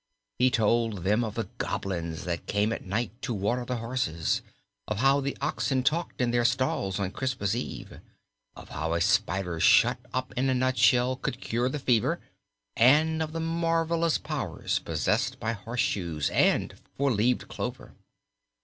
He 0.39 0.49
told 0.49 1.03
them 1.03 1.23
of 1.23 1.35
the 1.35 1.47
goblins 1.59 2.23
that 2.23 2.47
came 2.47 2.73
at 2.73 2.83
night 2.83 3.11
to 3.21 3.35
water 3.35 3.65
the 3.65 3.75
horses, 3.75 4.41
of 4.87 4.97
how 4.97 5.21
the 5.21 5.37
oxen 5.41 5.83
talked 5.83 6.21
in 6.21 6.31
their 6.31 6.43
stalls 6.43 6.99
on 6.99 7.11
Christmas 7.11 7.53
Eve, 7.53 7.99
of 8.55 8.69
how 8.69 8.95
a 8.95 8.99
spider 9.01 9.59
shut 9.59 9.99
up 10.11 10.33
in 10.35 10.49
a 10.49 10.55
nutshell 10.55 11.17
could 11.17 11.39
cure 11.39 11.69
the 11.69 11.77
fever, 11.77 12.19
and 12.75 13.21
of 13.21 13.31
the 13.31 13.39
marvellous 13.39 14.17
powers 14.17 14.79
possessed 14.79 15.39
by 15.39 15.53
horse 15.53 15.81
shoes 15.81 16.31
and 16.31 16.81
four 16.97 17.11
leaved 17.11 17.47
clover. 17.47 17.93